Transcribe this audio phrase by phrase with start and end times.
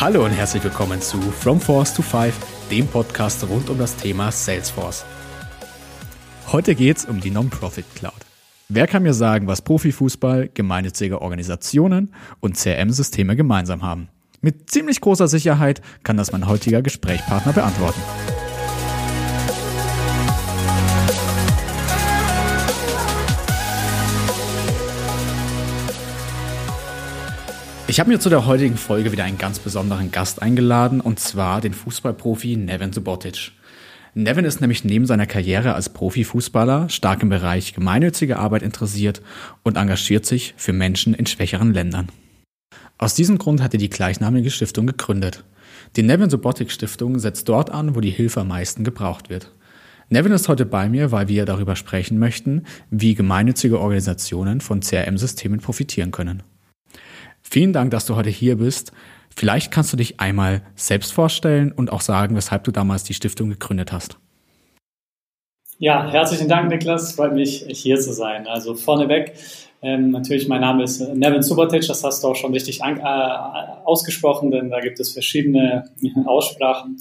[0.00, 2.34] Hallo und herzlich willkommen zu From Force to Five,
[2.70, 5.04] dem Podcast rund um das Thema Salesforce.
[6.50, 8.14] Heute geht es um die Non-Profit Cloud.
[8.70, 14.08] Wer kann mir sagen, was Profifußball, gemeinnützige Organisationen und CRM-Systeme gemeinsam haben?
[14.40, 18.00] Mit ziemlich großer Sicherheit kann das mein heutiger Gesprächspartner beantworten.
[27.90, 31.60] Ich habe mir zu der heutigen Folge wieder einen ganz besonderen Gast eingeladen, und zwar
[31.60, 33.50] den Fußballprofi Nevin Subotic.
[34.14, 39.22] Nevin ist nämlich neben seiner Karriere als Profifußballer stark im Bereich gemeinnützige Arbeit interessiert
[39.64, 42.10] und engagiert sich für Menschen in schwächeren Ländern.
[42.96, 45.42] Aus diesem Grund hat er die gleichnamige Stiftung gegründet.
[45.96, 49.52] Die Nevin Subotic Stiftung setzt dort an, wo die Hilfe am meisten gebraucht wird.
[50.10, 55.58] Nevin ist heute bei mir, weil wir darüber sprechen möchten, wie gemeinnützige Organisationen von CRM-Systemen
[55.58, 56.44] profitieren können.
[57.52, 58.92] Vielen Dank, dass du heute hier bist.
[59.34, 63.48] Vielleicht kannst du dich einmal selbst vorstellen und auch sagen, weshalb du damals die Stiftung
[63.50, 64.18] gegründet hast.
[65.78, 67.14] Ja, herzlichen Dank, Niklas.
[67.14, 68.46] Freut mich, hier zu sein.
[68.46, 69.32] Also vorneweg,
[69.82, 73.82] ähm, natürlich, mein Name ist Nevin Subotic, das hast du auch schon richtig an, äh,
[73.84, 75.90] ausgesprochen, denn da gibt es verschiedene
[76.26, 76.98] Aussprachen.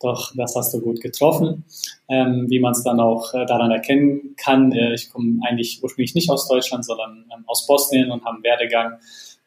[0.00, 1.64] Doch das hast du gut getroffen.
[2.08, 6.16] Ähm, wie man es dann auch äh, daran erkennen kann, äh, ich komme eigentlich ursprünglich
[6.16, 8.98] nicht aus Deutschland, sondern ähm, aus Bosnien und habe einen Werdegang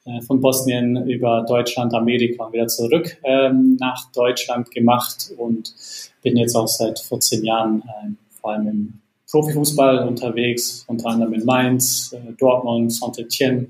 [0.06, 5.74] äh, von Bosnien über Deutschland, Amerika und wieder zurück ähm, nach Deutschland gemacht und
[6.22, 8.94] bin jetzt auch seit 14 Jahren äh, vor allem im
[9.30, 13.68] Profifußball unterwegs, unter anderem in Mainz, äh, Dortmund, Saint-Etienne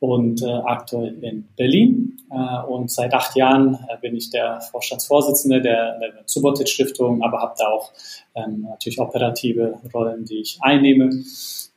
[0.00, 2.16] und äh, aktuell in Berlin.
[2.30, 7.54] Äh, und seit acht Jahren bin ich der Vorstandsvorsitzende der, der Subotic Stiftung, aber habe
[7.58, 7.92] da auch
[8.34, 11.10] ähm, natürlich operative Rollen, die ich einnehme.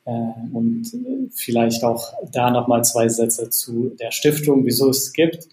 [0.06, 0.12] Äh,
[0.54, 5.48] und äh, vielleicht auch da nochmal zwei Sätze zu der Stiftung, wieso es gibt.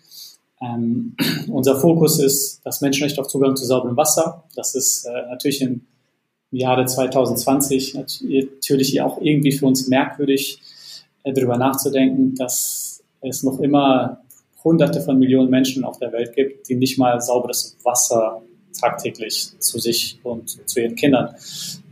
[0.61, 1.17] Ähm,
[1.49, 4.45] unser Fokus ist das Menschenrecht auf Zugang zu sauberem Wasser.
[4.55, 5.83] Das ist äh, natürlich im
[6.51, 10.61] Jahre 2020 natürlich auch irgendwie für uns merkwürdig,
[11.25, 14.23] äh, darüber nachzudenken, dass es noch immer
[14.65, 18.43] Hunderte von Millionen Menschen auf der Welt gibt, die nicht mal sauberes Wasser
[18.79, 21.35] tagtäglich zu sich und zu ihren Kindern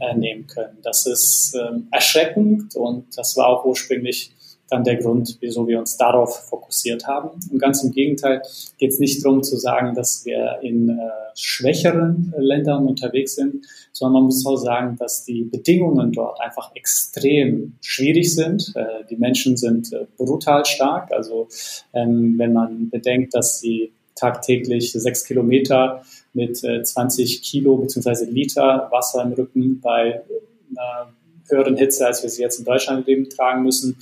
[0.00, 0.78] äh, nehmen können.
[0.82, 4.32] Das ist ähm, erschreckend und das war auch ursprünglich
[4.68, 7.30] dann der Grund, wieso wir uns darauf fokussiert haben.
[7.50, 8.42] Und ganz im Gegenteil
[8.78, 10.94] geht es nicht darum zu sagen, dass wir in äh,
[11.34, 17.74] schwächeren Ländern unterwegs sind, sondern man muss auch sagen, dass die Bedingungen dort einfach extrem
[17.80, 18.72] schwierig sind.
[18.74, 21.12] Äh, die Menschen sind äh, brutal stark.
[21.12, 21.48] Also
[21.92, 28.24] ähm, wenn man bedenkt, dass sie tagtäglich sechs Kilometer mit äh, 20 Kilo bzw.
[28.24, 30.22] Liter Wasser im Rücken bei
[30.70, 31.12] einer
[31.48, 33.96] höheren Hitze, als wir sie jetzt in Deutschland leben, tragen müssen,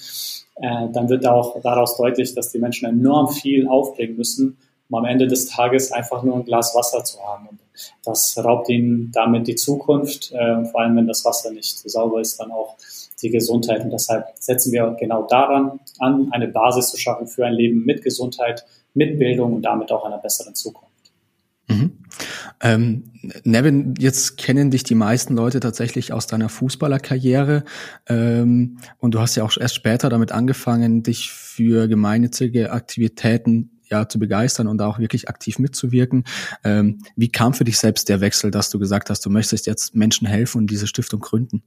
[0.57, 4.57] äh, dann wird auch daraus deutlich, dass die Menschen enorm viel aufbringen müssen,
[4.89, 7.49] um am Ende des Tages einfach nur ein Glas Wasser zu haben.
[7.49, 7.61] Und
[8.05, 12.39] das raubt ihnen damit die Zukunft, äh, vor allem wenn das Wasser nicht sauber ist,
[12.39, 12.77] dann auch
[13.23, 13.83] die Gesundheit.
[13.85, 18.03] Und deshalb setzen wir genau daran an, eine Basis zu schaffen für ein Leben mit
[18.03, 20.93] Gesundheit, mit Bildung und damit auch einer besseren Zukunft.
[21.69, 21.93] Mhm.
[22.63, 23.05] Ähm,
[23.45, 27.65] Nevin, jetzt kennen dich die meisten Leute tatsächlich aus deiner Fußballerkarriere
[28.07, 34.09] ähm, und du hast ja auch erst später damit angefangen, dich für gemeinnützige Aktivitäten ja
[34.09, 36.25] zu begeistern und auch wirklich aktiv mitzuwirken.
[36.65, 39.95] Ähm, wie kam für dich selbst der Wechsel, dass du gesagt hast, du möchtest jetzt
[39.95, 41.63] Menschen helfen und diese Stiftung gründen?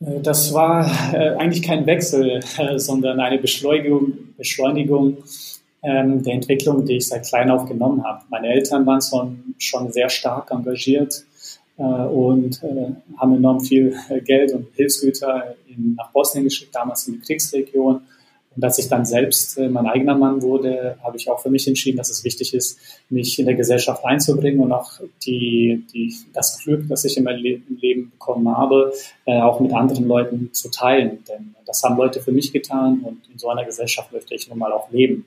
[0.00, 5.18] Äh, das war äh, eigentlich kein Wechsel, äh, sondern eine Beschleunigung, Beschleunigung
[5.82, 8.24] ähm, der Entwicklung, die ich seit klein auf genommen habe.
[8.30, 11.24] Meine Eltern waren schon, schon sehr stark engagiert
[11.76, 17.14] äh, und äh, haben enorm viel Geld und Hilfsgüter in, nach Bosnien geschickt, damals in
[17.14, 18.02] die Kriegsregion.
[18.54, 21.66] Und als ich dann selbst äh, mein eigener Mann wurde, habe ich auch für mich
[21.66, 22.78] entschieden, dass es wichtig ist,
[23.08, 24.92] mich in der Gesellschaft einzubringen und auch
[25.24, 28.92] die, die, das Glück, das ich in meinem Leben bekommen habe,
[29.24, 31.24] äh, auch mit anderen Leuten zu teilen.
[31.28, 34.58] Denn das haben Leute für mich getan und in so einer Gesellschaft möchte ich nun
[34.58, 35.24] mal auch leben.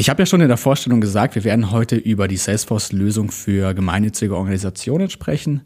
[0.00, 3.74] Ich habe ja schon in der Vorstellung gesagt, wir werden heute über die Salesforce-Lösung für
[3.74, 5.60] gemeinnützige Organisationen sprechen.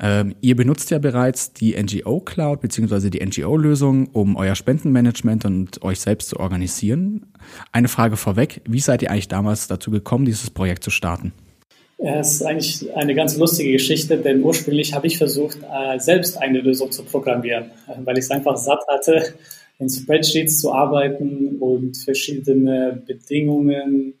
[0.00, 3.10] Ähm, ihr benutzt ja bereits die NGO Cloud bzw.
[3.10, 7.26] die NGO-Lösung, um euer Spendenmanagement und euch selbst zu organisieren.
[7.72, 11.32] Eine Frage vorweg, wie seid ihr eigentlich damals dazu gekommen, dieses Projekt zu starten?
[11.98, 16.60] Es ist eigentlich eine ganz lustige Geschichte, denn ursprünglich habe ich versucht, äh, selbst eine
[16.60, 17.72] Lösung zu programmieren,
[18.04, 19.34] weil ich es einfach satt hatte,
[19.78, 24.14] in Spreadsheets zu arbeiten und verschiedene Bedingungen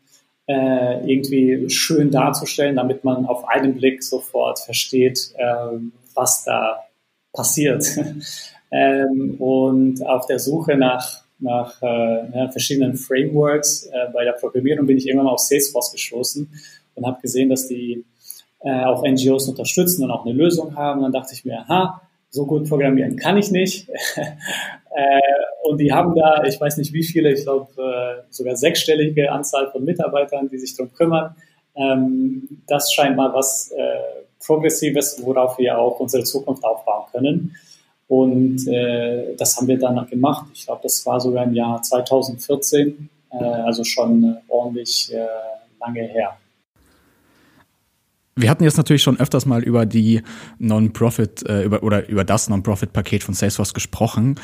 [0.46, 5.78] äh, irgendwie schön darzustellen, damit man auf einen Blick sofort versteht, äh,
[6.14, 6.84] was da
[7.32, 7.86] passiert.
[8.70, 14.96] ähm, und auf der Suche nach nach äh, verschiedenen Frameworks äh, bei der Programmierung bin
[14.96, 16.48] ich irgendwann auf Salesforce gestoßen
[16.94, 18.04] und habe gesehen, dass die
[18.60, 20.98] äh, auch NGOs unterstützen und auch eine Lösung haben.
[20.98, 22.00] Und dann dachte ich mir, aha,
[22.34, 23.88] so gut programmieren kann ich nicht.
[24.18, 25.20] äh,
[25.62, 29.70] und die haben da, ich weiß nicht wie viele, ich glaube äh, sogar sechsstellige Anzahl
[29.70, 31.36] von Mitarbeitern, die sich darum kümmern.
[31.76, 37.56] Ähm, das scheint mal was äh, Progressives, worauf wir auch unsere Zukunft aufbauen können.
[38.06, 38.66] Und
[39.38, 40.46] das haben wir dann gemacht.
[40.52, 45.10] Ich glaube, das war sogar im Jahr 2014, äh, also schon ordentlich
[45.80, 46.36] lange her.
[48.36, 50.22] Wir hatten jetzt natürlich schon öfters mal über die
[50.58, 54.40] Non-Profit äh, über, oder über das Non-Profit-Paket von Salesforce gesprochen.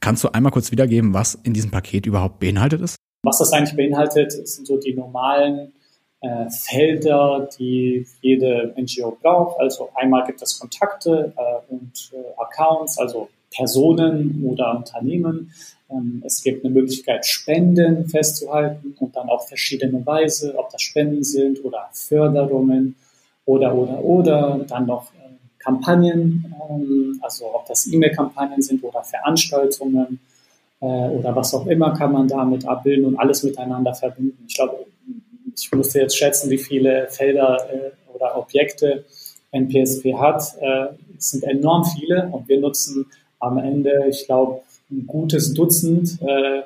[0.00, 2.96] Kannst du einmal kurz wiedergeben, was in diesem Paket überhaupt beinhaltet ist?
[3.22, 5.72] Was das eigentlich beinhaltet, sind so die normalen
[6.20, 9.60] äh, Felder, die jede NGO braucht.
[9.60, 15.52] Also einmal gibt es Kontakte äh, und äh, Accounts, also Personen oder Unternehmen.
[15.90, 21.22] Ähm, es gibt eine Möglichkeit, Spenden festzuhalten und dann auf verschiedene Weise, ob das Spenden
[21.22, 22.96] sind oder Förderungen
[23.46, 30.20] oder, oder, oder, dann noch äh, Kampagnen, ähm, also ob das E-Mail-Kampagnen sind oder Veranstaltungen
[30.80, 34.44] äh, oder was auch immer kann man damit abbilden und alles miteinander verbinden.
[34.48, 34.86] Ich glaube,
[35.56, 39.04] ich musste jetzt schätzen, wie viele Felder äh, oder Objekte
[39.52, 40.42] NPSP hat.
[41.16, 43.06] Es sind enorm viele und wir nutzen
[43.38, 46.64] am Ende, ich glaube, ein gutes Dutzend, weil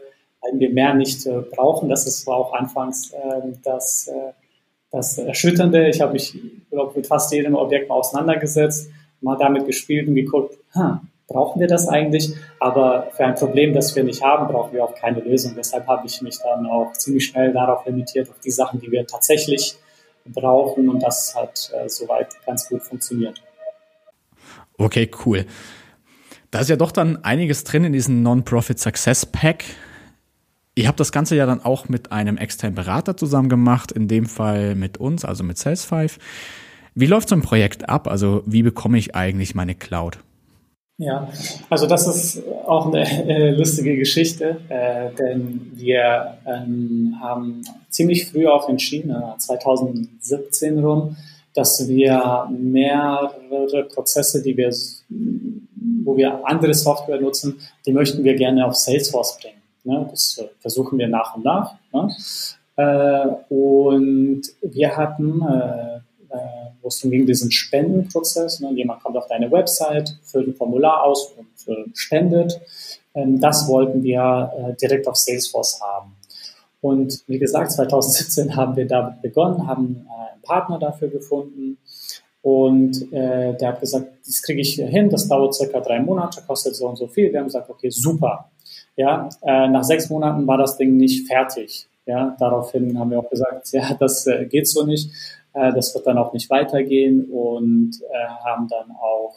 [0.54, 1.90] wir mehr nicht brauchen.
[1.90, 3.12] Das ist, auch anfangs
[3.62, 4.10] das
[4.90, 5.88] das Erschütternde.
[5.88, 6.38] Ich habe mich
[6.70, 8.90] glaub, mit fast jedem Objekt mal auseinandergesetzt,
[9.20, 12.34] mal damit gespielt und geguckt, hm, brauchen wir das eigentlich?
[12.58, 15.54] Aber für ein Problem, das wir nicht haben, brauchen wir auch keine Lösung.
[15.56, 19.06] Deshalb habe ich mich dann auch ziemlich schnell darauf limitiert, auf die Sachen, die wir
[19.06, 19.76] tatsächlich
[20.26, 23.42] brauchen und das hat äh, soweit ganz gut funktioniert.
[24.76, 25.46] Okay, cool.
[26.50, 29.64] Da ist ja doch dann einiges drin in diesem Non-Profit Success Pack.
[30.78, 34.26] Ihr habt das Ganze ja dann auch mit einem externen Berater zusammen gemacht, in dem
[34.26, 36.18] Fall mit uns, also mit Sales5.
[36.94, 38.06] Wie läuft so ein Projekt ab?
[38.06, 40.20] Also wie bekomme ich eigentlich meine Cloud?
[40.98, 41.28] Ja,
[41.68, 48.46] also das ist auch eine äh, lustige Geschichte, äh, denn wir ähm, haben ziemlich früh
[48.46, 51.16] auch entschieden, äh, 2017 rum,
[51.54, 54.72] dass wir mehrere Prozesse, die wir,
[56.04, 59.57] wo wir andere Software nutzen, die möchten wir gerne auf Salesforce bringen.
[59.88, 60.06] Ne?
[60.10, 61.74] Das äh, versuchen wir nach und nach.
[61.92, 62.14] Ne?
[62.76, 65.96] Äh, und wir hatten, äh,
[66.28, 66.38] äh,
[66.82, 68.60] wo es ging, diesen Spendenprozess.
[68.60, 68.70] Ne?
[68.74, 72.60] Jemand kommt auf deine Website, füllt ein Formular aus und äh, spendet.
[73.14, 76.14] Ähm, das wollten wir äh, direkt auf Salesforce haben.
[76.80, 81.78] Und wie gesagt, 2017 haben wir damit begonnen, haben einen Partner dafür gefunden.
[82.42, 86.76] Und äh, der hat gesagt, das kriege ich hin, das dauert circa drei Monate, kostet
[86.76, 87.32] so und so viel.
[87.32, 88.50] Wir haben gesagt, okay, super.
[88.98, 91.88] Ja, äh, nach sechs Monaten war das Ding nicht fertig.
[92.04, 95.12] Ja, daraufhin haben wir auch gesagt, ja, das äh, geht so nicht.
[95.54, 99.36] Äh, das wird dann auch nicht weitergehen und äh, haben dann auch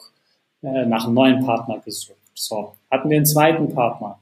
[0.64, 2.18] äh, nach einem neuen Partner gesucht.
[2.34, 4.18] So, hatten wir einen zweiten Partner,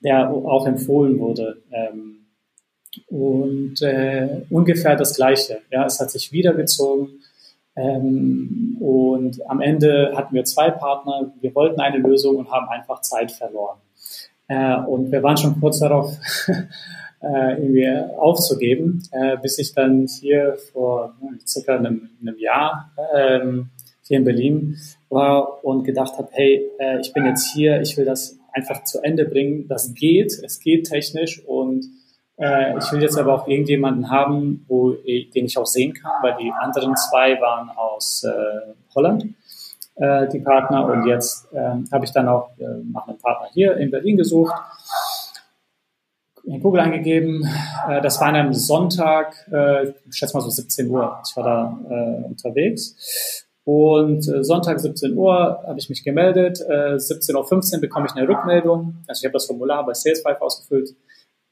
[0.00, 1.60] der auch empfohlen wurde.
[1.72, 2.26] Ähm,
[3.08, 5.58] und äh, ungefähr das Gleiche.
[5.72, 7.20] Ja, es hat sich wiedergezogen.
[7.74, 11.32] Ähm, und am Ende hatten wir zwei Partner.
[11.40, 13.78] Wir wollten eine Lösung und haben einfach Zeit verloren.
[14.48, 16.16] Äh, und wir waren schon kurz darauf,
[17.24, 21.14] äh, irgendwie aufzugeben, äh, bis ich dann hier vor
[21.46, 23.70] circa einem, einem Jahr ähm,
[24.06, 24.76] hier in Berlin
[25.08, 29.00] war und gedacht habe, hey, äh, ich bin jetzt hier, ich will das einfach zu
[29.00, 29.66] Ende bringen.
[29.68, 31.86] Das geht, es geht technisch und
[32.36, 36.36] äh, ich will jetzt aber auch irgendjemanden haben, wo, den ich auch sehen kann, weil
[36.40, 39.26] die anderen zwei waren aus äh, Holland
[39.96, 40.86] äh, die Partner.
[40.86, 44.54] Und jetzt ähm, habe ich dann auch äh, nach einem Partner hier in Berlin gesucht,
[46.44, 47.48] in Google eingegeben.
[47.88, 51.20] Äh, das war an einem Sonntag, äh, ich schätze mal so 17 Uhr.
[51.26, 53.44] Ich war da äh, unterwegs.
[53.64, 56.60] Und äh, Sonntag 17 Uhr habe ich mich gemeldet.
[56.60, 58.96] Äh, 17.15 Uhr bekomme ich eine Rückmeldung.
[59.08, 60.94] Also ich habe das Formular bei Sales5 ausgefüllt.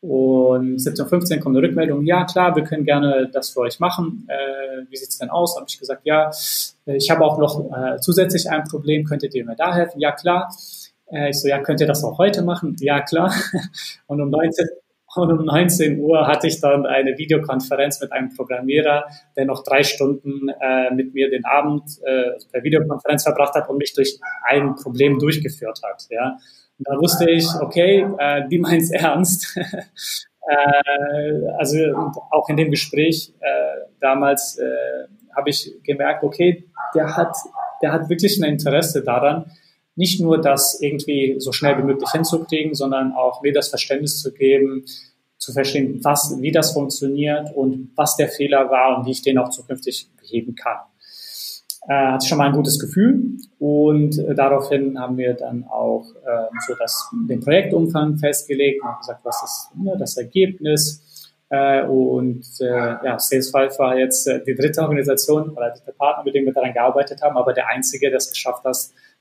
[0.03, 4.27] Und 17.15 Uhr kommt eine Rückmeldung, ja klar, wir können gerne das für euch machen.
[4.29, 5.55] Äh, wie sieht's denn aus?
[5.55, 6.29] Habe ich gesagt, ja,
[6.87, 10.01] ich habe auch noch äh, zusätzlich ein Problem, könntet ihr mir da helfen?
[10.01, 10.53] Ja klar.
[11.07, 12.75] Äh, ich so, ja, könnt ihr das auch heute machen?
[12.81, 13.33] Ja klar.
[14.09, 14.67] Und um 19,
[15.15, 19.05] und um 19 Uhr hatte ich dann eine Videokonferenz mit einem Programmierer,
[19.37, 23.77] der noch drei Stunden äh, mit mir den Abend äh, per Videokonferenz verbracht hat und
[23.77, 24.19] mich durch
[24.49, 26.07] ein Problem durchgeführt hat.
[26.11, 26.39] Ja.
[26.79, 29.57] Da wusste ich, okay, äh, die meint's ernst.
[29.57, 31.79] äh, also
[32.31, 36.65] auch in dem Gespräch äh, damals äh, habe ich gemerkt, okay,
[36.95, 37.35] der hat,
[37.83, 39.51] der hat wirklich ein Interesse daran,
[39.95, 44.33] nicht nur das irgendwie so schnell wie möglich hinzukriegen, sondern auch mir das Verständnis zu
[44.33, 44.85] geben,
[45.39, 49.39] zu verstehen, was, wie das funktioniert und was der Fehler war und wie ich den
[49.39, 50.79] auch zukünftig beheben kann.
[51.89, 53.37] Äh, hatte schon mal ein gutes Gefühl.
[53.59, 59.21] Und äh, daraufhin haben wir dann auch äh, so das, den Projektumfang festgelegt und gesagt,
[59.25, 61.29] was ist ne, das Ergebnis?
[61.49, 66.35] Äh, und äh, ja, Sales5 war jetzt äh, die dritte Organisation oder der Partner, mit
[66.35, 68.77] dem wir daran gearbeitet haben, aber der einzige, der es geschafft hat,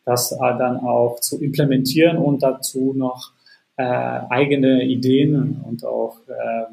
[0.06, 3.34] das äh, dann auch zu implementieren und dazu noch
[3.76, 6.72] äh, eigene Ideen und auch äh,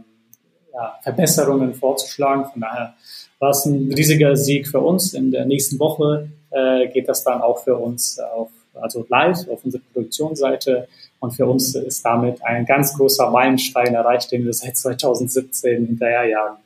[0.78, 2.44] ja, Verbesserungen vorzuschlagen.
[2.52, 2.94] Von daher
[3.40, 5.12] war es ein riesiger Sieg für uns.
[5.12, 9.64] In der nächsten Woche äh, geht das dann auch für uns auf, also live auf
[9.64, 10.86] unserer Produktionsseite
[11.20, 16.58] und für uns ist damit ein ganz großer Meilenstein erreicht, den wir seit 2017 hinterherjagen.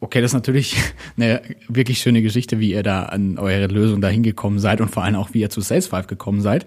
[0.00, 0.76] Okay, das ist natürlich
[1.16, 5.04] eine wirklich schöne Geschichte, wie ihr da an eure Lösung dahin gekommen seid und vor
[5.04, 6.66] allem auch, wie ihr zu Sales5 gekommen seid.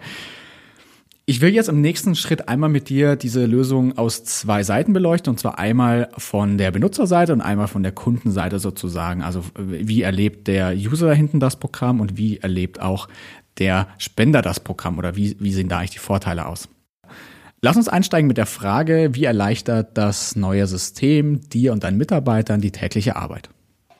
[1.29, 5.29] Ich will jetzt im nächsten Schritt einmal mit dir diese Lösung aus zwei Seiten beleuchten,
[5.29, 9.21] und zwar einmal von der Benutzerseite und einmal von der Kundenseite sozusagen.
[9.21, 13.07] Also wie erlebt der User hinten das Programm und wie erlebt auch
[13.59, 16.67] der Spender das Programm oder wie, wie sehen da eigentlich die Vorteile aus?
[17.61, 22.59] Lass uns einsteigen mit der Frage, wie erleichtert das neue System dir und deinen Mitarbeitern
[22.59, 23.51] die tägliche Arbeit?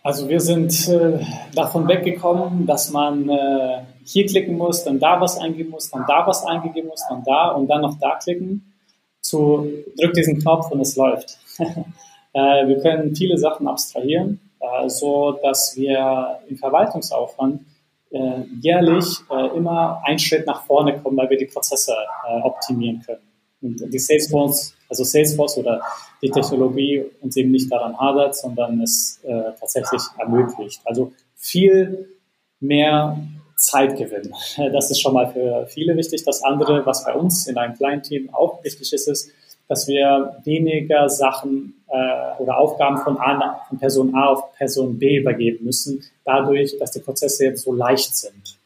[0.01, 1.19] Also wir sind äh,
[1.53, 6.25] davon weggekommen, dass man äh, hier klicken muss, dann da was eingeben muss, dann da
[6.25, 8.73] was eingeben muss, dann da und dann noch da klicken,
[9.21, 9.67] zu
[9.99, 11.37] drück diesen Knopf und es läuft.
[11.59, 17.61] äh, wir können viele Sachen abstrahieren, äh, so dass wir im Verwaltungsaufwand
[18.11, 21.93] äh, jährlich äh, immer einen Schritt nach vorne kommen, weil wir die Prozesse
[22.27, 23.21] äh, optimieren können.
[23.61, 25.81] Und die Salesforce, also Salesforce oder
[26.21, 30.81] die Technologie uns eben nicht daran hadert, sondern es äh, tatsächlich ermöglicht.
[30.85, 32.07] Also viel
[32.59, 33.17] mehr
[33.59, 34.33] Zeitgewinn.
[34.73, 36.23] Das ist schon mal für viele wichtig.
[36.25, 39.31] Das andere, was bei uns in einem kleinen Team auch wichtig ist, ist,
[39.67, 45.17] dass wir weniger Sachen äh, oder Aufgaben von, A, von Person A auf Person B
[45.17, 48.58] übergeben müssen, dadurch, dass die Prozesse jetzt so leicht sind.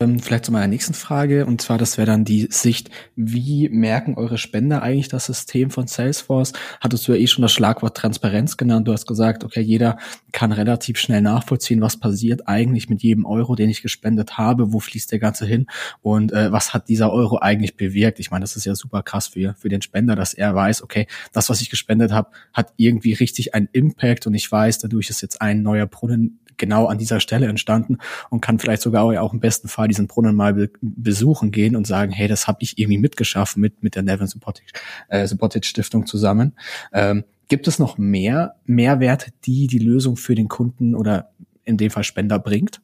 [0.00, 4.14] Ähm, vielleicht zu meiner nächsten Frage, und zwar, das wäre dann die Sicht, wie merken
[4.14, 6.52] eure Spender eigentlich das System von Salesforce?
[6.80, 8.86] Hattest du ja eh schon das Schlagwort Transparenz genannt.
[8.86, 9.98] Du hast gesagt, okay, jeder
[10.30, 14.78] kann relativ schnell nachvollziehen, was passiert eigentlich mit jedem Euro, den ich gespendet habe, wo
[14.78, 15.66] fließt der Ganze hin
[16.00, 18.20] und äh, was hat dieser Euro eigentlich bewirkt?
[18.20, 21.08] Ich meine, das ist ja super krass für, für den Spender, dass er weiß, okay,
[21.32, 25.22] das, was ich gespendet habe, hat irgendwie richtig einen Impact und ich weiß, dadurch ist
[25.22, 27.98] jetzt ein neuer Brunnen genau an dieser Stelle entstanden
[28.30, 31.86] und kann vielleicht sogar auch im besten Fall diesen Brunnen mal be besuchen gehen und
[31.86, 34.72] sagen, hey, das habe ich irgendwie mitgeschaffen mit, mit der Nevin Subotic,
[35.08, 35.26] äh,
[35.62, 36.52] Stiftung zusammen.
[36.92, 41.30] Ähm, gibt es noch mehr Mehrwerte, die die Lösung für den Kunden oder
[41.64, 42.80] in dem Fall Spender bringt?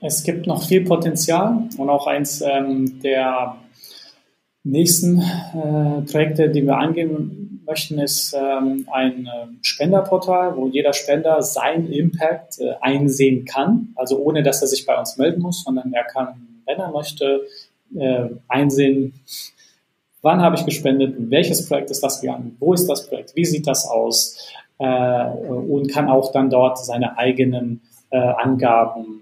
[0.00, 3.56] Es gibt noch viel Potenzial und auch eins ähm, der
[4.64, 11.42] nächsten äh, Projekte, die wir angehen möchten, ist ähm, ein äh, Spenderportal, wo jeder Spender
[11.42, 13.88] seinen Impact äh, einsehen kann.
[13.96, 17.42] Also ohne, dass er sich bei uns melden muss, sondern er kann, wenn er möchte,
[17.94, 19.14] äh, einsehen,
[20.22, 23.66] wann habe ich gespendet, welches Projekt ist das gegangen, wo ist das Projekt, wie sieht
[23.66, 29.21] das aus äh, und kann auch dann dort seine eigenen äh, Angaben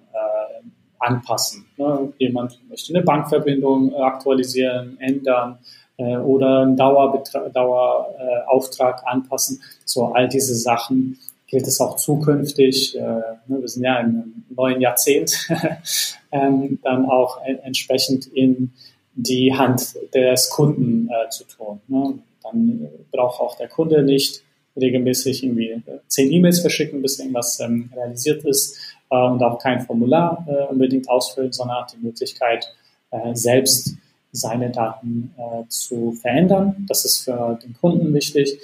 [1.01, 1.67] anpassen.
[1.77, 2.13] Ne?
[2.19, 5.59] Jemand möchte eine Bankverbindung aktualisieren, ändern,
[6.01, 9.61] äh, oder einen Dauerauftrag Dauer, äh, anpassen.
[9.85, 14.81] So all diese Sachen gilt es auch zukünftig, äh, ne, wir sind ja im neuen
[14.81, 15.49] Jahrzehnt,
[16.33, 18.73] ähm, dann auch entsprechend in
[19.15, 21.81] die Hand des Kunden äh, zu tun.
[21.89, 22.19] Ne?
[22.43, 24.43] Dann braucht auch der Kunde nicht
[24.81, 30.47] regelmäßig irgendwie zehn E-Mails verschicken, bis irgendwas ähm, realisiert ist äh, und auch kein Formular
[30.49, 32.73] äh, unbedingt ausfüllen, sondern hat die Möglichkeit,
[33.11, 33.97] äh, selbst
[34.33, 36.87] seine Daten äh, zu verändern.
[36.89, 38.59] Das ist für den Kunden wichtig,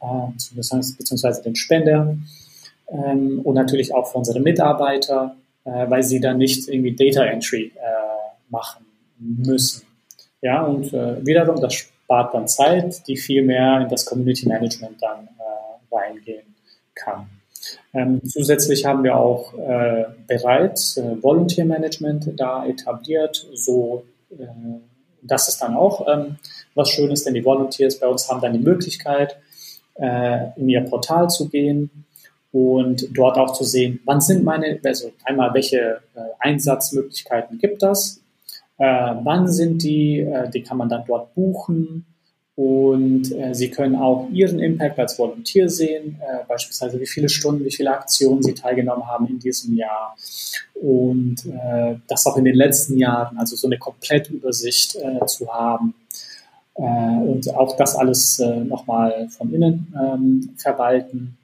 [0.00, 0.06] äh,
[0.54, 2.16] beziehungsweise den Spender
[2.88, 7.72] ähm, und natürlich auch für unsere Mitarbeiter, äh, weil sie dann nicht irgendwie Data Entry
[7.76, 8.86] äh, machen
[9.18, 9.86] müssen.
[10.40, 15.02] Ja, und äh, wiederum, das spart dann Zeit, die viel mehr in das Community Management
[15.02, 16.54] dann äh, reingehen
[16.94, 17.28] kann.
[17.92, 24.04] Ähm, zusätzlich haben wir auch äh, bereits äh, Volunteer Management da etabliert, so
[24.38, 24.46] äh,
[25.22, 26.36] das ist dann auch ähm,
[26.74, 29.36] was Schönes, denn die Volunteers bei uns haben dann die Möglichkeit,
[29.94, 31.90] äh, in ihr Portal zu gehen
[32.52, 38.22] und dort auch zu sehen, wann sind meine, also einmal welche äh, Einsatzmöglichkeiten gibt das,
[38.78, 38.84] äh,
[39.22, 42.06] wann sind die, die kann man dann dort buchen
[42.56, 47.64] Und äh, Sie können auch Ihren Impact als Volunteer sehen, äh, beispielsweise wie viele Stunden,
[47.64, 50.16] wie viele Aktionen Sie teilgenommen haben in diesem Jahr.
[50.74, 55.94] Und äh, das auch in den letzten Jahren, also so eine Komplettübersicht äh, zu haben.
[56.74, 61.38] Äh, und auch das alles äh, nochmal von innen ähm, verwalten.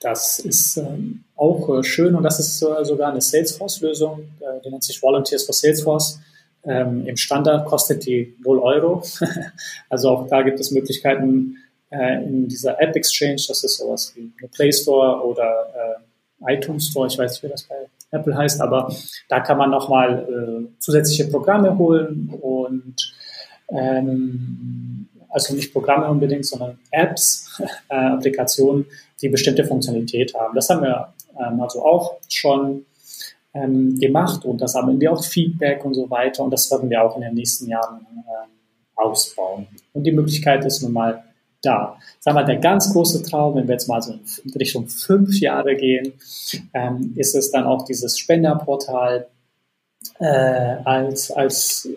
[0.00, 4.28] Das ist ähm, auch schön und das ist sogar eine Salesforce-Lösung,
[4.64, 6.18] die nennt sich Volunteers for Salesforce.
[6.64, 9.02] Ähm, Im Standard kostet die 0 Euro.
[9.88, 11.56] also auch da gibt es Möglichkeiten
[11.90, 15.98] äh, in dieser App Exchange, das ist sowas wie eine Play Store oder
[16.46, 17.76] äh, iTunes Store, ich weiß nicht, wie das bei
[18.10, 18.94] Apple heißt, aber
[19.28, 23.14] da kann man nochmal äh, zusätzliche Programme holen und
[23.70, 28.86] ähm, also nicht Programme unbedingt, sondern Apps, äh, Applikationen,
[29.20, 30.54] die bestimmte Funktionalität haben.
[30.54, 32.84] Das haben wir ähm, also auch schon
[33.54, 37.02] ähm, gemacht und das haben wir auch Feedback und so weiter und das werden wir
[37.02, 38.50] auch in den nächsten Jahren ähm,
[38.94, 39.66] ausbauen.
[39.92, 41.22] Und die Möglichkeit ist nun mal
[41.62, 41.98] da.
[42.18, 45.76] Sagen wir, der ganz große Traum, wenn wir jetzt mal so in Richtung fünf Jahre
[45.76, 46.12] gehen,
[46.74, 49.28] ähm, ist es dann auch dieses Spenderportal
[50.18, 51.88] äh, als, als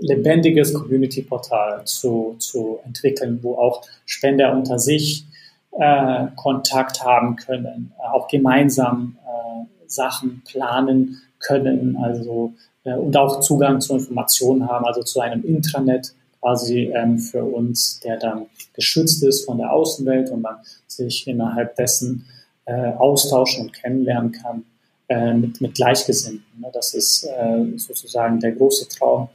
[0.00, 5.26] lebendiges Community-Portal zu, zu entwickeln, wo auch Spender unter sich
[5.72, 13.40] äh, Kontakt haben können, äh, auch gemeinsam äh, Sachen planen können, also äh, und auch
[13.40, 19.22] Zugang zu Informationen haben, also zu einem Intranet quasi ähm, für uns, der dann geschützt
[19.22, 22.26] ist von der Außenwelt und man sich innerhalb dessen
[22.66, 24.64] äh, austauschen und kennenlernen kann
[25.08, 26.60] äh, mit, mit Gleichgesinnten.
[26.60, 26.68] Ne?
[26.72, 29.28] Das ist äh, sozusagen der große Traum.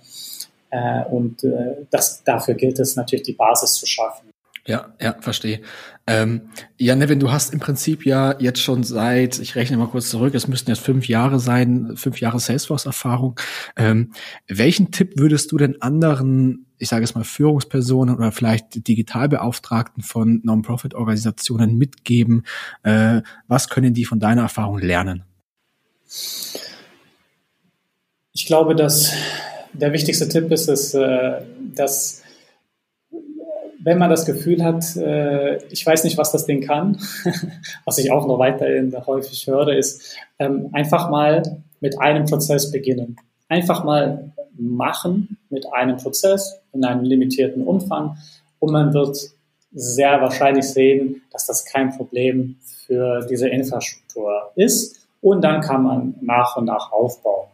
[0.70, 4.29] Äh, und äh, das, dafür gilt es natürlich, die Basis zu schaffen.
[4.70, 5.62] Ja, ja, verstehe.
[6.06, 10.12] Ähm, ja, Nevin, du hast im Prinzip ja jetzt schon seit, ich rechne mal kurz
[10.12, 13.40] zurück, es müssten jetzt fünf Jahre sein, fünf Jahre Salesforce-Erfahrung.
[13.76, 14.12] Ähm,
[14.48, 20.40] welchen Tipp würdest du denn anderen, ich sage es mal, Führungspersonen oder vielleicht Digitalbeauftragten von
[20.44, 22.44] Non-Profit-Organisationen mitgeben?
[22.84, 25.24] Äh, was können die von deiner Erfahrung lernen?
[28.34, 29.14] Ich glaube, dass
[29.74, 31.42] der wichtigste Tipp ist, äh,
[31.74, 32.22] dass
[33.82, 36.98] wenn man das Gefühl hat, äh, ich weiß nicht, was das Ding kann,
[37.86, 43.16] was ich auch noch weiterhin häufig höre, ist ähm, einfach mal mit einem Prozess beginnen.
[43.48, 48.18] Einfach mal machen mit einem Prozess in einem limitierten Umfang
[48.60, 49.18] und man wird
[49.72, 56.16] sehr wahrscheinlich sehen, dass das kein Problem für diese Infrastruktur ist und dann kann man
[56.22, 57.48] nach und nach aufbauen.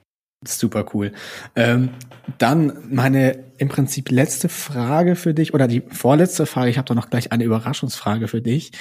[0.48, 1.12] Super cool.
[1.56, 1.90] Ähm,
[2.38, 6.70] dann meine im Prinzip letzte Frage für dich oder die vorletzte Frage.
[6.70, 8.72] Ich habe da noch gleich eine Überraschungsfrage für dich.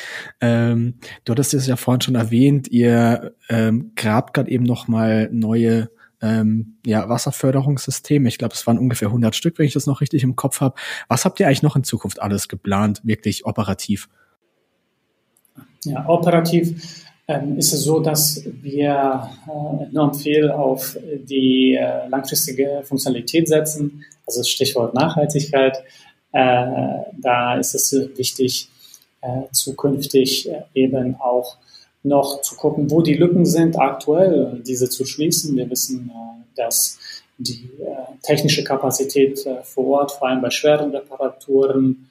[0.40, 2.68] Ähm, du hattest es ja vorhin schon erwähnt.
[2.68, 8.29] Ihr ähm, grabt gerade eben noch mal neue ähm, ja, Wasserförderungssysteme.
[8.29, 10.74] Ich glaube, es waren ungefähr 100 Stück, wenn ich das noch richtig im Kopf habe.
[11.09, 14.09] Was habt ihr eigentlich noch in Zukunft alles geplant, wirklich operativ?
[15.85, 22.82] Ja, operativ ähm, ist es so, dass wir äh, enorm viel auf die äh, langfristige
[22.84, 25.78] Funktionalität setzen, also Stichwort Nachhaltigkeit.
[26.32, 26.66] Äh,
[27.16, 28.68] da ist es wichtig,
[29.24, 31.56] äh, zukünftig äh, eben auch
[32.02, 35.56] noch zu gucken, wo die Lücken sind, aktuell diese zu schließen.
[35.56, 36.98] Wir wissen, äh, dass
[37.38, 37.68] die
[38.22, 42.08] technische Kapazität vor Ort, vor allem bei schweren Reparaturen,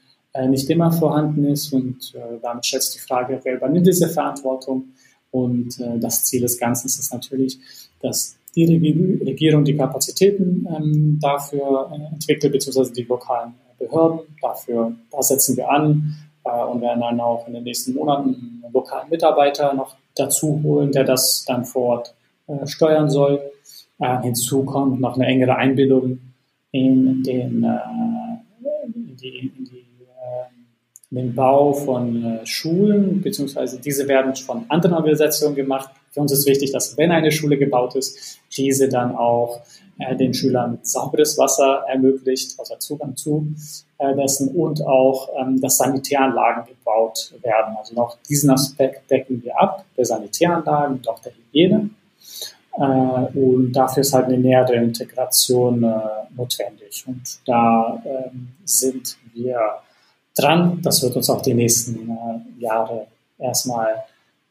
[0.47, 4.85] nicht immer vorhanden ist und damit stellt sich die Frage, wer übernimmt diese Verantwortung?
[5.33, 7.57] Und äh, das Ziel des Ganzen ist natürlich,
[7.99, 14.19] dass die Regierung die Kapazitäten ähm, dafür äh, entwickelt, beziehungsweise die lokalen Behörden.
[14.39, 18.71] Dafür, da setzen wir an äh, und werden dann auch in den nächsten Monaten einen
[18.71, 22.13] lokalen Mitarbeiter noch dazu holen, der das dann vor Ort
[22.45, 23.41] äh, steuern soll.
[23.97, 26.19] Äh, hinzu kommt noch eine engere Einbindung
[26.71, 27.79] in den, äh,
[28.85, 29.82] in die, in die
[31.13, 35.89] den Bau von äh, Schulen, beziehungsweise diese werden von anderen Organisationen gemacht.
[36.11, 39.61] Für uns ist wichtig, dass wenn eine Schule gebaut ist, diese dann auch
[39.99, 43.47] äh, den Schülern sauberes Wasser ermöglicht, also Zugang zu
[43.99, 47.75] äh, dessen und auch, ähm, dass Sanitäranlagen gebaut werden.
[47.77, 51.89] Also noch diesen Aspekt decken wir ab, der Sanitäranlagen und auch der Hygiene.
[52.75, 55.85] Und dafür ist halt eine nähere Integration
[56.35, 57.03] notwendig.
[57.05, 59.59] Und da ähm, sind wir
[60.35, 60.81] dran.
[60.81, 64.03] Das wird uns auch die nächsten äh, Jahre erstmal,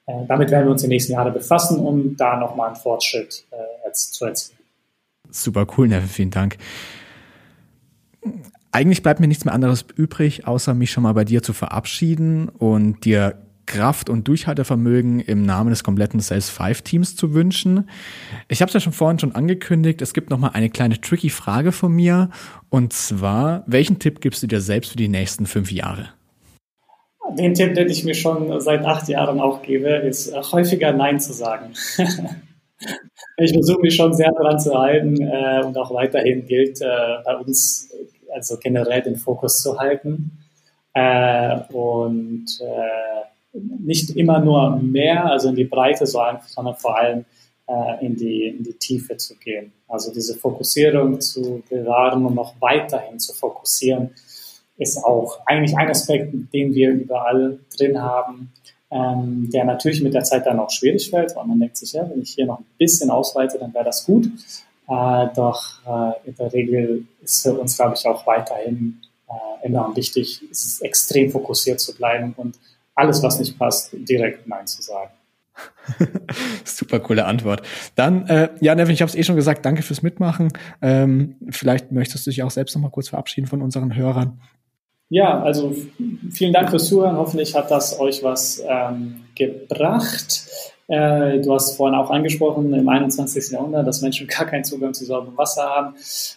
[0.07, 3.93] äh, damit werden wir uns die nächsten Jahre befassen, um da nochmal einen Fortschritt äh,
[3.93, 4.59] zu erzielen.
[5.31, 6.59] Super cool, Neve, vielen Dank.
[8.71, 12.49] Eigentlich bleibt mir nichts mehr anderes übrig, außer mich schon mal bei dir zu verabschieden
[12.49, 17.89] und dir Kraft und Durchhaltevermögen im Namen des kompletten Sales 5 Teams zu wünschen.
[18.49, 21.31] Ich habe es ja schon vorhin schon angekündigt, es gibt noch mal eine kleine tricky
[21.31, 22.31] Frage von mir
[22.71, 26.09] und zwar, welchen Tipp gibst du dir selbst für die nächsten fünf Jahre?
[27.39, 31.21] Den Tipp, den ich mir schon seit acht Jahren auch gebe, ist äh, häufiger Nein
[31.21, 31.73] zu sagen.
[33.39, 36.87] ich versuche mich schon sehr daran zu halten äh, und auch weiterhin gilt äh,
[37.25, 37.91] bei uns
[38.33, 40.39] also generell den Fokus zu halten
[40.95, 46.41] äh, und äh, nicht immer nur mehr, also in die Breite, sondern
[46.77, 47.25] vor allem
[47.67, 49.73] äh, in, die, in die Tiefe zu gehen.
[49.89, 54.11] Also diese Fokussierung zu bewahren und noch weiterhin zu fokussieren,
[54.79, 58.53] ist auch eigentlich ein Aspekt, den wir überall drin haben,
[58.91, 62.09] ähm, der natürlich mit der Zeit dann auch schwierig fällt, weil man denkt sich, ja,
[62.11, 64.27] wenn ich hier noch ein bisschen ausweite, dann wäre das gut.
[64.89, 69.95] Äh, doch äh, in der Regel ist für uns, glaube ich, auch weiterhin äh, enorm
[69.97, 70.43] wichtig,
[70.81, 72.59] extrem fokussiert zu bleiben und
[72.95, 75.11] alles, was nicht passt, direkt Nein zu sagen.
[76.65, 77.63] Super coole Antwort.
[77.95, 80.49] Dann, äh, ja, Nevin, ich habe es eh schon gesagt, danke fürs Mitmachen.
[80.81, 84.41] Ähm, vielleicht möchtest du dich auch selbst noch mal kurz verabschieden von unseren Hörern.
[85.09, 85.77] Ja, also
[86.31, 87.17] vielen Dank fürs Zuhören.
[87.17, 90.47] Hoffentlich hat das euch was ähm, gebracht.
[90.93, 93.53] Äh, du hast vorhin auch angesprochen, im 21.
[93.53, 95.95] Jahrhundert, dass Menschen gar keinen Zugang zu sauberem Wasser haben,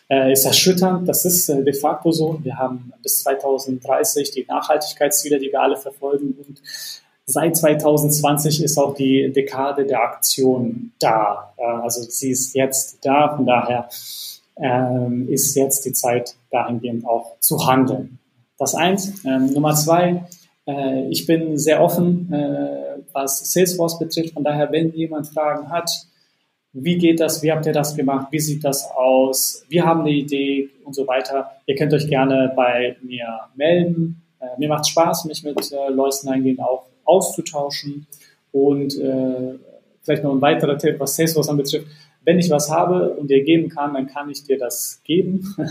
[0.10, 1.10] äh, ist erschütternd.
[1.10, 2.40] Das ist äh, de facto so.
[2.42, 6.38] Wir haben bis 2030 die Nachhaltigkeitsziele, die wir alle verfolgen.
[6.48, 6.62] Und
[7.26, 11.54] seit 2020 ist auch die Dekade der Aktion da.
[11.58, 13.36] Also sie ist jetzt da.
[13.36, 13.90] Von daher
[14.56, 18.20] ähm, ist jetzt die Zeit, dahingehend auch zu handeln.
[18.58, 19.22] Das eins.
[19.26, 20.24] Ähm, Nummer zwei,
[21.12, 22.34] ich bin sehr offen,
[23.16, 24.34] was Salesforce betrifft.
[24.34, 25.90] Von daher, wenn jemand Fragen hat,
[26.74, 30.12] wie geht das, wie habt ihr das gemacht, wie sieht das aus, wir haben eine
[30.12, 31.52] Idee und so weiter.
[31.66, 33.26] Ihr könnt euch gerne bei mir
[33.56, 34.22] melden.
[34.42, 38.06] Äh, mir macht Spaß, mich mit äh, Leuten eingehen auch auszutauschen.
[38.52, 39.58] Und äh,
[40.02, 41.88] vielleicht noch ein weiterer Tipp, was Salesforce anbetrifft.
[42.26, 45.56] Wenn ich was habe und dir geben kann, dann kann ich dir das geben.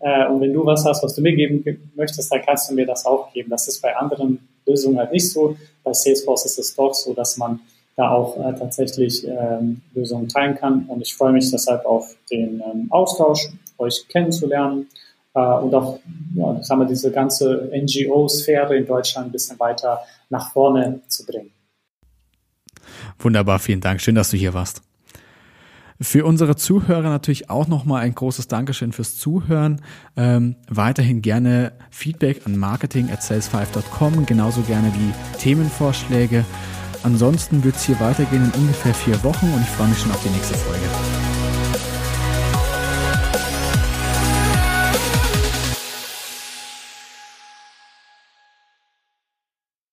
[0.00, 2.86] Äh, und wenn du was hast, was du mir geben möchtest, dann kannst du mir
[2.86, 3.50] das auch geben.
[3.50, 5.56] Das ist bei anderen Lösungen halt nicht so.
[5.82, 7.60] Bei Salesforce ist es doch so, dass man
[7.96, 10.84] da auch äh, tatsächlich ähm, Lösungen teilen kann.
[10.86, 14.86] Und ich freue mich deshalb auf den ähm, Austausch, euch kennenzulernen
[15.34, 15.98] äh, und auch,
[16.34, 21.26] ja, das haben wir diese ganze NGO-Sphäre in Deutschland ein bisschen weiter nach vorne zu
[21.26, 21.50] bringen.
[23.18, 24.00] Wunderbar, vielen Dank.
[24.00, 24.87] Schön, dass du hier warst.
[26.00, 29.80] Für unsere Zuhörer natürlich auch nochmal ein großes Dankeschön fürs Zuhören.
[30.16, 36.44] Ähm, weiterhin gerne Feedback an marketing at sales5.com, genauso gerne wie Themenvorschläge.
[37.02, 40.22] Ansonsten wird es hier weitergehen in ungefähr vier Wochen und ich freue mich schon auf
[40.22, 41.27] die nächste Folge.